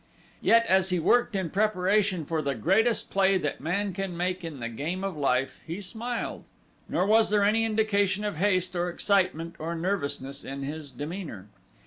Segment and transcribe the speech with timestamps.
[0.41, 4.59] Yet as he worked in preparation for the greatest play that man can make in
[4.59, 6.45] the game of life, he smiled;
[6.89, 11.49] nor was there any indication of haste or excitement or nervousness in his demeanor.